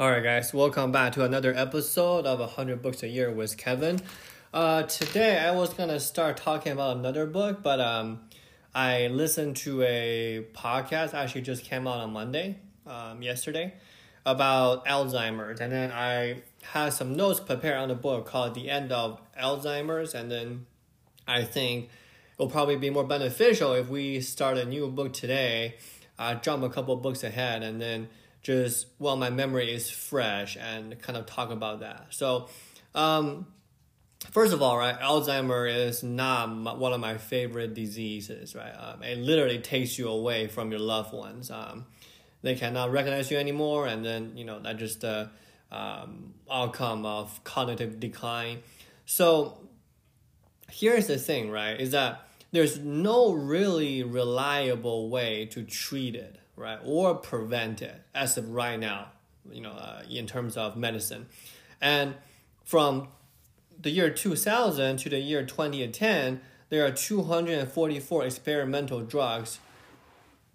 [0.00, 4.00] All right, guys, welcome back to another episode of 100 Books a Year with Kevin.
[4.52, 8.20] Uh, today, I was gonna start talking about another book, but um,
[8.74, 13.74] I listened to a podcast, actually just came out on Monday, um, yesterday,
[14.24, 15.60] about Alzheimer's.
[15.60, 20.14] And then I had some notes prepared on the book called The End of Alzheimer's.
[20.14, 20.64] And then
[21.28, 21.90] I think
[22.38, 25.74] it'll probably be more beneficial if we start a new book today,
[26.18, 28.08] uh, jump a couple books ahead, and then
[28.42, 32.06] just while my memory is fresh and kind of talk about that.
[32.10, 32.48] So,
[32.94, 33.46] um,
[34.30, 38.72] first of all, right, Alzheimer is not one of my favorite diseases, right?
[38.72, 41.50] Um, it literally takes you away from your loved ones.
[41.50, 41.86] Um,
[42.42, 45.30] they cannot recognize you anymore, and then you know that just the
[45.70, 48.58] um, outcome of cognitive decline.
[49.06, 49.58] So
[50.70, 51.80] here's the thing, right?
[51.80, 58.36] Is that there's no really reliable way to treat it, right, or prevent it as
[58.36, 59.12] of right now.
[59.50, 61.26] You know, uh, in terms of medicine,
[61.80, 62.14] and
[62.64, 63.08] from
[63.80, 69.58] the year 2000 to the year 2010, there are 244 experimental drugs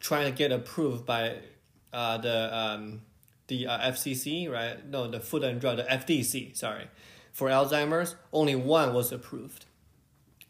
[0.00, 1.36] trying to get approved by
[1.92, 3.02] uh, the um,
[3.48, 4.84] the uh, FCC, right?
[4.88, 6.88] No, the Food and Drug, the FDC, sorry.
[7.32, 9.66] For Alzheimer's, only one was approved,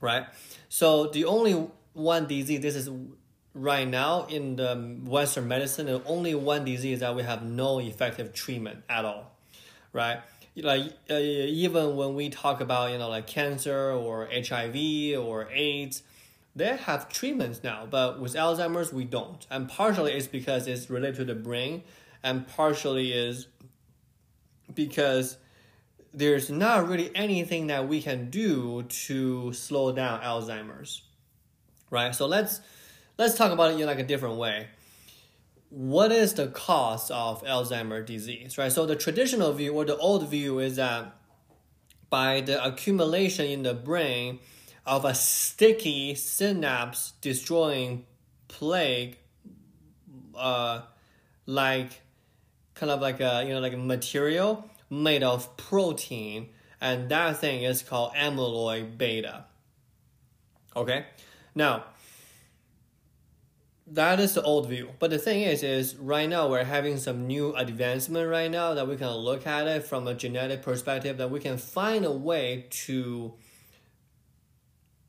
[0.00, 0.26] right?
[0.68, 2.90] So the only one disease, this is
[3.54, 8.32] right now in the Western medicine, the only one disease that we have no effective
[8.32, 9.36] treatment at all,
[9.92, 10.20] right?
[10.56, 16.02] Like uh, even when we talk about you know like cancer or HIV or AIDS,
[16.54, 19.46] they have treatments now, but with Alzheimer's we don't.
[19.50, 21.82] And partially it's because it's related to the brain,
[22.22, 23.46] and partially is
[24.74, 25.38] because
[26.12, 31.02] there's not really anything that we can do to slow down Alzheimer's.
[31.90, 32.14] Right?
[32.14, 32.60] So let's
[33.20, 34.66] let's talk about it in like a different way.
[35.68, 38.56] What is the cause of Alzheimer's disease?
[38.56, 38.72] Right?
[38.72, 41.14] So the traditional view or the old view is that
[42.08, 44.38] by the accumulation in the brain
[44.86, 48.06] of a sticky synapse destroying
[48.48, 49.18] plaque
[50.34, 50.80] uh
[51.46, 52.00] like
[52.74, 56.48] kind of like a you know like a material made of protein
[56.80, 59.44] and that thing is called amyloid beta
[60.74, 61.04] okay
[61.54, 61.84] now
[63.90, 64.90] that is the old view.
[64.98, 68.88] But the thing is is right now we're having some new advancement right now that
[68.88, 72.66] we can look at it from a genetic perspective that we can find a way
[72.70, 73.34] to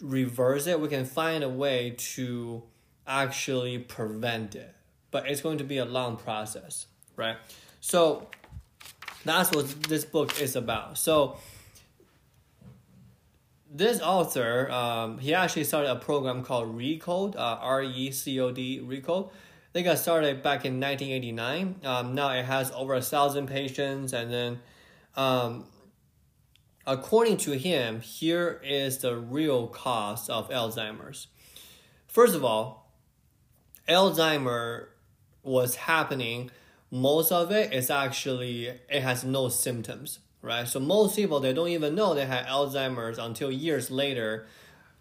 [0.00, 0.80] reverse it.
[0.80, 2.62] We can find a way to
[3.06, 4.74] actually prevent it.
[5.10, 6.86] But it's going to be a long process
[7.18, 7.36] right?
[7.80, 8.28] So
[9.26, 10.96] that's what this book is about.
[10.96, 11.36] So
[13.70, 19.30] this author um, he actually started a program called recode uh, r-e-c-o-d recode.
[19.72, 24.32] They got started back in 1989 um, now it has over a thousand patients and
[24.32, 24.60] then
[25.16, 25.66] um,
[26.86, 31.26] according to him here is the real cause of alzheimer's.
[32.06, 32.90] First of all
[33.88, 34.88] alzheimer
[35.42, 36.50] was happening.
[36.90, 40.66] Most of it is actually it has no symptoms right?
[40.66, 44.46] So most people they don't even know they had alzheimer's until years later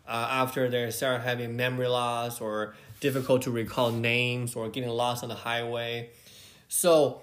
[0.08, 5.24] uh, after they start having memory loss or difficult to recall names or getting lost
[5.24, 6.10] on the highway.
[6.68, 7.22] So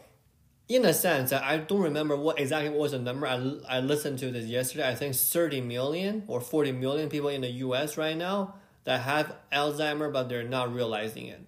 [0.66, 3.26] in a sense i don't remember what exactly was the number.
[3.26, 3.34] I,
[3.68, 4.88] I listened to this yesterday.
[4.88, 8.54] I think 30 million or 40 million people in the us right now
[8.84, 11.40] that have alzheimer but they're not realizing it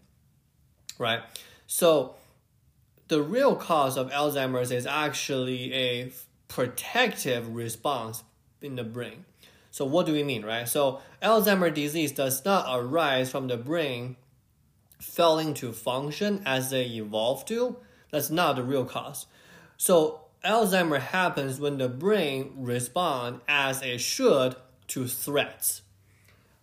[0.98, 1.20] right?
[1.66, 2.14] So
[3.08, 6.12] the real cause of Alzheimer's is actually a
[6.48, 8.24] protective response
[8.60, 9.24] in the brain.
[9.70, 10.68] So what do we mean, right?
[10.68, 14.16] So Alzheimer's disease does not arise from the brain
[15.00, 17.76] failing to function as they evolve to.
[18.10, 19.26] That's not the real cause.
[19.76, 24.56] So Alzheimer happens when the brain responds as it should
[24.88, 25.82] to threats.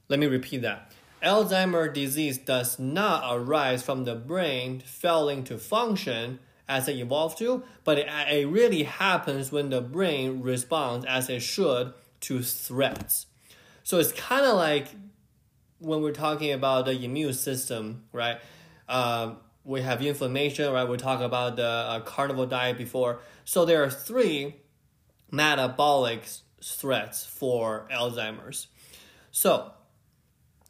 [0.10, 0.92] Let me repeat that.
[1.22, 7.64] Alzheimer's disease does not arise from the brain failing to function as it evolved to,
[7.84, 13.26] but it, it really happens when the brain responds as it should to threats.
[13.84, 14.88] So it's kind of like
[15.80, 18.40] when we're talking about the immune system, right?
[18.88, 20.88] Um, we have inflammation, right?
[20.88, 23.20] We talk about the uh, diet before.
[23.46, 24.56] So there are three
[25.32, 26.24] metabolic
[26.64, 28.68] threats for Alzheimer's.
[29.32, 29.72] So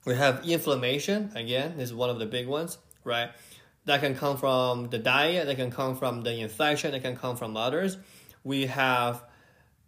[0.05, 3.29] we have inflammation, again, this is one of the big ones, right?
[3.85, 7.35] That can come from the diet, that can come from the infection, that can come
[7.35, 7.97] from others.
[8.43, 9.23] We have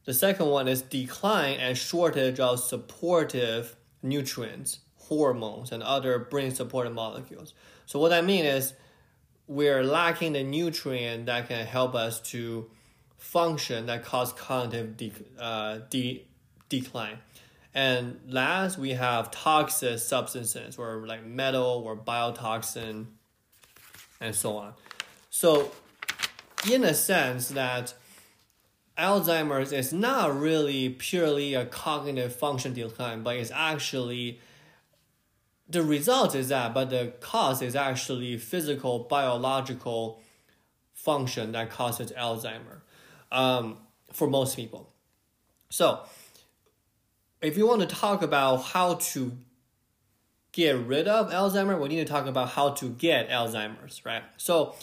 [0.05, 6.93] the second one is decline and shortage of supportive nutrients, hormones, and other brain supportive
[6.93, 7.53] molecules.
[7.85, 8.73] So what I mean is
[9.47, 12.69] we're lacking the nutrient that can help us to
[13.17, 16.25] function that cause cognitive de- uh, de-
[16.69, 17.17] decline.
[17.73, 23.07] And last, we have toxic substances or like metal or biotoxin
[24.25, 24.73] and so on.
[25.29, 25.71] So,
[26.69, 27.93] in a sense, that
[28.97, 34.39] Alzheimer's is not really purely a cognitive function decline, but it's actually
[35.67, 40.21] the result is that, but the cause is actually physical, biological
[40.93, 42.81] function that causes Alzheimer
[43.31, 43.77] um,
[44.11, 44.93] for most people.
[45.69, 46.01] So,
[47.41, 49.37] if you want to talk about how to
[50.55, 54.23] get rid of Alzheimer, we need to talk about how to get Alzheimer's, right?
[54.37, 54.73] So,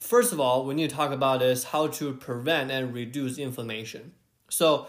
[0.00, 4.14] first of all, we need to talk about is how to prevent and reduce inflammation.
[4.50, 4.88] So,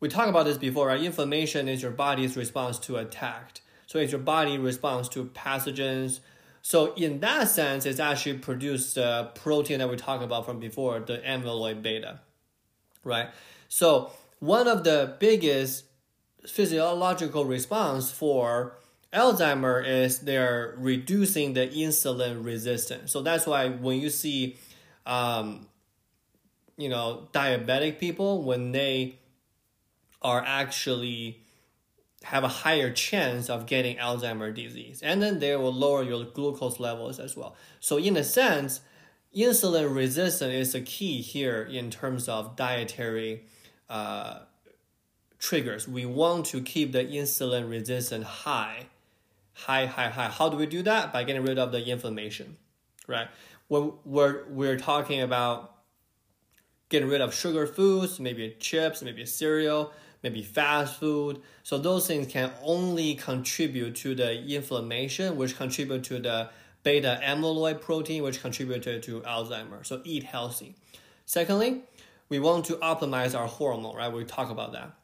[0.00, 1.02] we talked about this before, right?
[1.02, 3.60] Inflammation is your body's response to attack.
[3.86, 6.20] So, it's your body response to pathogens.
[6.62, 11.00] So, in that sense, it's actually produced the protein that we talked about from before,
[11.00, 12.20] the amyloid beta,
[13.04, 13.28] right?
[13.68, 15.84] So, one of the biggest
[16.46, 18.76] physiological response for
[19.12, 23.12] Alzheimer is they're reducing the insulin resistance.
[23.12, 24.56] So that's why when you see,
[25.06, 25.68] um,
[26.76, 29.18] you know, diabetic people when they
[30.20, 31.40] are actually
[32.24, 36.80] have a higher chance of getting Alzheimer disease, and then they will lower your glucose
[36.80, 37.54] levels as well.
[37.80, 38.80] So in a sense,
[39.36, 43.44] insulin resistance is a key here in terms of dietary
[43.88, 44.40] uh,
[45.44, 45.86] triggers.
[45.86, 48.86] We want to keep the insulin resistance high,
[49.52, 50.28] high, high, high.
[50.28, 51.12] How do we do that?
[51.12, 52.56] By getting rid of the inflammation,
[53.06, 53.28] right?
[53.68, 55.74] When we're, we're talking about
[56.88, 59.92] getting rid of sugar foods, maybe chips, maybe cereal,
[60.22, 61.42] maybe fast food.
[61.62, 66.48] So those things can only contribute to the inflammation, which contribute to the
[66.84, 69.84] beta amyloid protein, which contributed to Alzheimer.
[69.84, 70.74] So eat healthy.
[71.26, 71.82] Secondly,
[72.30, 74.10] we want to optimize our hormone, right?
[74.10, 74.94] We talk about that.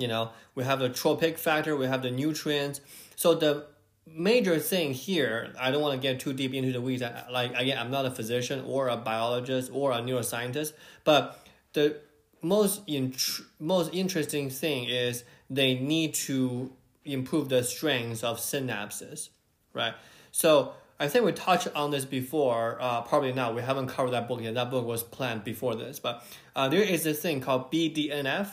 [0.00, 2.80] You know, we have the tropic factor, we have the nutrients.
[3.16, 3.66] So the
[4.06, 7.02] major thing here, I don't want to get too deep into the weeds.
[7.30, 10.72] Like again, I'm not a physician or a biologist or a neuroscientist,
[11.04, 11.96] but the
[12.42, 13.14] most in,
[13.58, 16.72] most interesting thing is they need to
[17.04, 19.28] improve the strength of synapses,
[19.72, 19.94] right?
[20.32, 22.76] So I think we touched on this before.
[22.80, 23.54] Uh, probably not.
[23.54, 24.54] We haven't covered that book yet.
[24.54, 25.98] That book was planned before this.
[25.98, 26.22] But
[26.54, 28.50] uh, there is a thing called BDNF,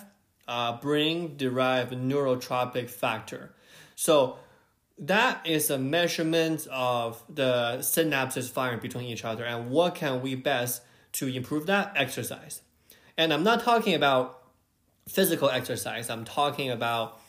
[0.47, 3.53] uh, brain derived neurotropic factor.
[3.95, 4.37] So
[4.99, 10.35] that is a measurement of the synapses firing between each other and what can we
[10.35, 10.81] best
[11.13, 12.61] to improve that exercise.
[13.17, 14.43] And I'm not talking about
[15.07, 16.09] physical exercise.
[16.09, 17.19] I'm talking about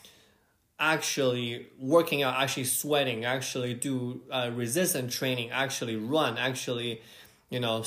[0.79, 7.01] actually working out, actually sweating, actually do uh, resistance training, actually run, actually,
[7.49, 7.83] you know,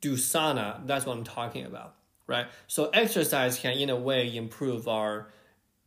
[0.00, 0.86] do sauna.
[0.86, 1.95] That's what I'm talking about,
[2.26, 2.46] right?
[2.66, 5.28] So exercise can, in a way, improve our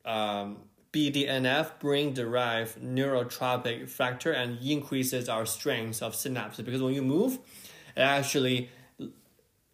[0.05, 0.57] um,
[0.93, 6.65] BDNF, brain-derived neurotropic factor, and increases our strength of synapses.
[6.65, 7.39] Because when you move,
[7.95, 8.69] it actually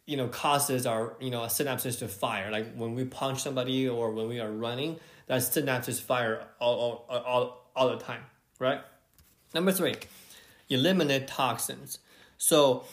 [0.07, 4.11] you know causes our you know synapses to fire like when we punch somebody or
[4.11, 8.21] when we are running that synapses fire all, all, all, all the time,
[8.59, 8.81] right?
[9.53, 9.95] Number three,
[10.69, 11.99] eliminate toxins.
[12.37, 12.85] So,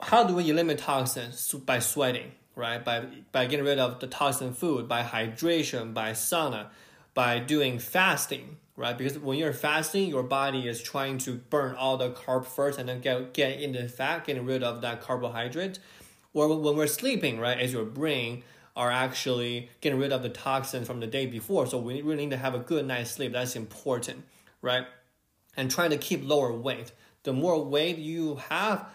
[0.00, 1.52] how do we eliminate toxins?
[1.52, 2.84] By sweating, right?
[2.84, 6.68] By, by getting rid of the toxin food, by hydration, by sauna,
[7.14, 8.96] by doing fasting, right?
[8.96, 12.88] Because when you're fasting, your body is trying to burn all the carb first and
[12.88, 15.78] then get, get into fat, getting rid of that carbohydrate.
[16.32, 18.42] Or when we're sleeping, right, as your brain
[18.76, 21.66] are actually getting rid of the toxin from the day before.
[21.66, 23.32] So we really need to have a good night's sleep.
[23.32, 24.24] That's important,
[24.62, 24.86] right?
[25.56, 26.90] And trying to keep lower weight.
[27.22, 28.86] The more weight you have,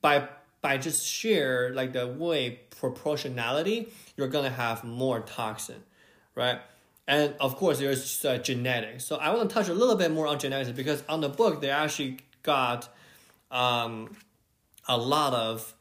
[0.00, 0.28] by
[0.62, 5.82] by just sheer like the weight proportionality, you're gonna have more toxin,
[6.34, 6.60] right?
[7.06, 9.04] And of course, there's uh, genetics.
[9.04, 11.60] So I want to touch a little bit more on genetics because on the book
[11.60, 12.88] they actually got
[13.50, 14.16] um,
[14.88, 15.74] a lot of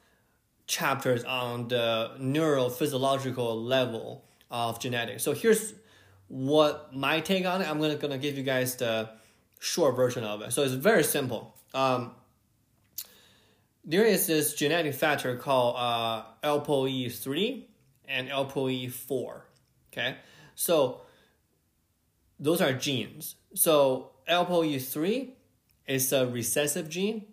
[0.65, 5.23] chapters on the neurophysiological level of genetics.
[5.23, 5.73] So here's
[6.27, 7.69] what my take on it.
[7.69, 9.09] I'm gonna gonna give you guys the
[9.59, 10.53] short version of it.
[10.53, 11.55] So it's very simple.
[11.73, 12.11] Um,
[13.83, 17.63] there is this genetic factor called uh, ApoE3
[18.07, 19.41] and ApoE4.
[19.91, 20.17] Okay,
[20.55, 21.01] so
[22.39, 23.35] those are genes.
[23.53, 25.29] So ApoE3
[25.87, 27.25] is a recessive gene,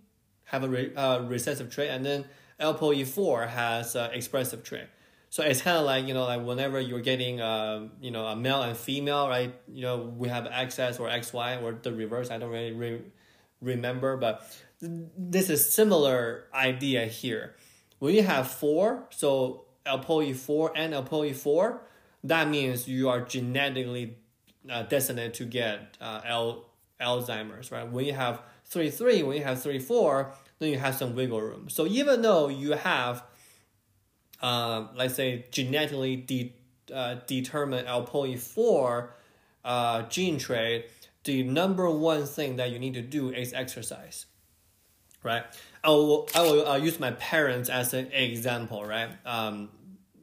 [0.44, 2.24] have a re- uh, recessive trait, and then
[2.60, 4.86] ApoE4 has uh, expressive trait.
[5.30, 8.34] So it's kind of like you know like whenever you're getting uh, you know a
[8.34, 12.38] male and female right you know we have XS or XY or the reverse I
[12.38, 13.02] don't really, really
[13.60, 14.42] remember, but
[14.80, 17.54] this is similar idea here.
[17.98, 21.78] When you have four, so ApoE4 and ApoE4,
[22.24, 24.16] that means you are genetically
[24.70, 26.66] uh, destined to get uh, L,
[27.00, 27.90] Alzheimer's, right?
[27.90, 31.40] When you have 3 3, when you have 3 4, then you have some wiggle
[31.40, 31.68] room.
[31.68, 33.24] So even though you have,
[34.42, 36.54] uh, let's say, genetically de-
[36.92, 39.08] uh, determined ApoE4
[39.64, 40.90] uh, gene trait,
[41.25, 44.26] the number one thing that you need to do is exercise,
[45.22, 45.44] right?
[45.84, 49.10] I will, I will uh, use my parents as an example, right?
[49.26, 49.70] Um,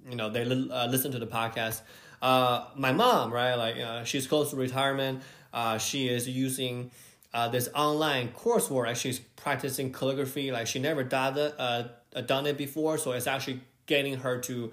[0.10, 1.82] you know, they li- uh, listen to the podcast.
[2.22, 3.56] Uh, my mom, right?
[3.56, 5.22] Like, uh, she's close to retirement.
[5.54, 6.92] Uh, she is using
[7.34, 8.88] uh, this online coursework.
[8.88, 10.52] Like, she's practicing calligraphy.
[10.52, 14.72] Like, she never done it, done it before, so it's actually getting her to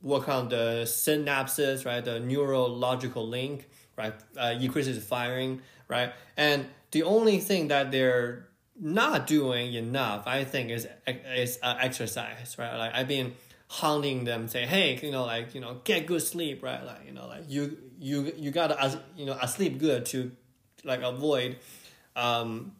[0.00, 2.04] work on the synapses, right?
[2.04, 4.14] The neurological link, right?
[4.36, 6.12] Uh, increases firing, right?
[6.36, 8.48] And the only thing that they're
[8.80, 12.76] not doing enough, I think, is is uh, exercise, right?
[12.76, 13.34] Like I've been
[13.68, 16.84] haunting them, say, hey, you know, like you know, get good sleep, right?
[16.84, 20.32] Like you know, like you you you gotta you know sleep good to
[20.84, 21.56] like avoid
[22.16, 22.72] um,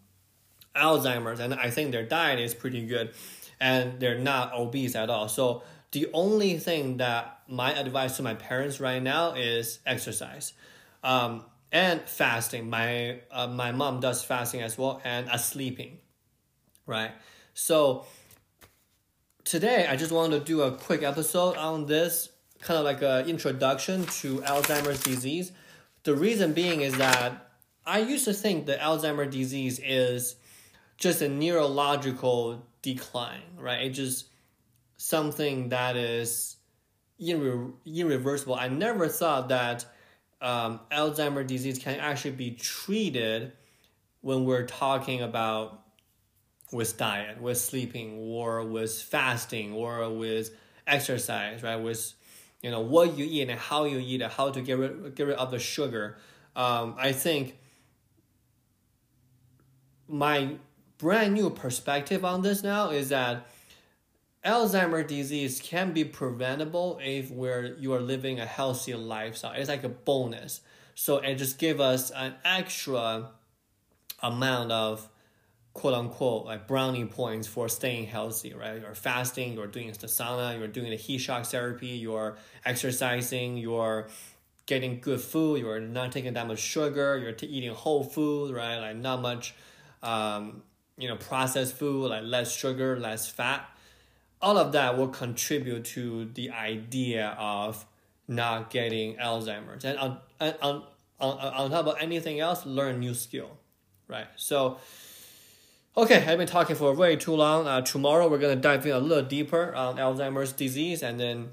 [0.75, 3.13] Alzheimer's, and I think their diet is pretty good,
[3.61, 5.29] and they're not obese at all.
[5.29, 10.55] So the only thing that my advice to my parents right now is exercise.
[11.03, 12.69] Um, and fasting.
[12.69, 15.99] My uh, my mom does fasting as well, and uh, sleeping,
[16.87, 17.13] right?
[17.55, 18.07] So
[19.45, 22.29] today I just wanted to do a quick episode on this,
[22.61, 25.53] kind of like an introduction to Alzheimer's disease.
[26.05, 27.49] The reason being is that
[27.87, 30.37] I used to think that Alzheimer's disease is
[30.99, 33.87] just a neurological decline, right?
[33.87, 34.27] It's just
[34.97, 36.57] something that is
[37.21, 38.55] irre- irreversible.
[38.55, 39.85] I never thought that
[40.43, 43.53] um, Alzheimer's disease can actually be treated
[44.21, 45.83] when we're talking about
[46.73, 50.51] with diet, with sleeping, or with fasting, or with
[50.87, 51.77] exercise, right?
[51.77, 52.13] With
[52.61, 55.29] you know what you eat and how you eat it, how to get rid get
[55.29, 56.19] rid of the sugar.
[56.57, 57.57] Um, I think
[60.09, 60.57] my
[60.99, 63.47] brand new perspective on this now is that
[64.45, 69.53] Alzheimer's disease can be preventable if where you are living a healthy lifestyle.
[69.53, 70.63] It's like a bonus.
[70.95, 73.31] So it just give us an extra
[74.21, 75.09] amount of
[75.75, 78.81] quote unquote like brownie points for staying healthy, right?
[78.81, 84.09] You're fasting, you're doing the sauna, you're doing the heat shock therapy, you're exercising, you're
[84.67, 88.79] getting good food, you're not taking that much sugar, you're t- eating whole food, right?
[88.79, 89.55] Like not much
[90.03, 90.63] um,
[90.99, 93.69] you know, processed food, like less sugar, less fat
[94.43, 97.87] all of that will contribute to the idea of
[98.27, 99.85] not getting Alzheimer's.
[99.85, 100.83] And on, on,
[101.21, 103.57] on, on top of anything else, learn new skill,
[104.09, 104.27] right?
[104.37, 104.79] So,
[105.97, 107.69] okay, I've been talking for way too long.
[107.69, 111.51] Uh, tomorrow we're to dive in a little deeper on Alzheimer's disease, and then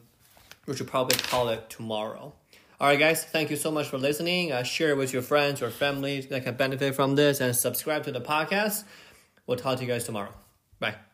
[0.65, 2.33] we should probably call it tomorrow.
[2.81, 4.51] All right, guys, thank you so much for listening.
[4.51, 8.03] Uh, share it with your friends or family that can benefit from this, and subscribe
[8.05, 8.85] to the podcast.
[9.45, 10.33] We'll talk to you guys tomorrow.
[10.79, 11.08] Bye.